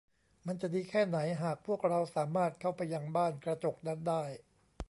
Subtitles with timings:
[0.47, 4.23] มันจะดีแค่ไหนหากพวกเราสามารถเข้าไปยังบ้านกระจก นั้นได้!